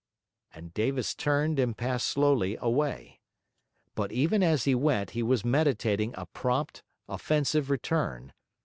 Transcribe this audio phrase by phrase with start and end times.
[0.55, 3.19] And Davis turned and passed slowly away.
[3.93, 8.33] But even as he went, he was meditating a prompt, offensive return.